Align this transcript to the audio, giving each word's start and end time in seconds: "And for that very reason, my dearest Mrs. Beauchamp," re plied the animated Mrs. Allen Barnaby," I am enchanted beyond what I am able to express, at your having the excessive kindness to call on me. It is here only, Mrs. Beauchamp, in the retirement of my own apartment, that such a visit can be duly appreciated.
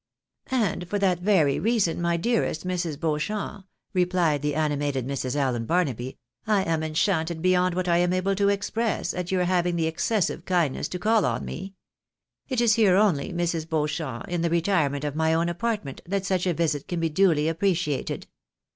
"And 0.67 0.87
for 0.89 0.97
that 0.97 1.19
very 1.19 1.59
reason, 1.59 2.01
my 2.01 2.17
dearest 2.17 2.65
Mrs. 2.65 2.99
Beauchamp," 2.99 3.67
re 3.93 4.03
plied 4.03 4.41
the 4.41 4.55
animated 4.55 5.05
Mrs. 5.05 5.35
Allen 5.35 5.67
Barnaby," 5.67 6.17
I 6.57 6.63
am 6.63 6.81
enchanted 6.81 7.39
beyond 7.39 7.75
what 7.75 7.87
I 7.87 7.97
am 7.97 8.11
able 8.11 8.33
to 8.37 8.49
express, 8.49 9.13
at 9.13 9.31
your 9.31 9.43
having 9.43 9.75
the 9.75 9.85
excessive 9.85 10.43
kindness 10.45 10.87
to 10.87 10.97
call 10.97 11.23
on 11.23 11.45
me. 11.45 11.75
It 12.49 12.61
is 12.61 12.73
here 12.73 12.95
only, 12.95 13.31
Mrs. 13.31 13.69
Beauchamp, 13.69 14.27
in 14.27 14.41
the 14.41 14.49
retirement 14.49 15.03
of 15.03 15.15
my 15.15 15.35
own 15.35 15.49
apartment, 15.49 16.01
that 16.07 16.25
such 16.25 16.47
a 16.47 16.53
visit 16.55 16.87
can 16.87 16.99
be 16.99 17.09
duly 17.09 17.47
appreciated. 17.47 18.25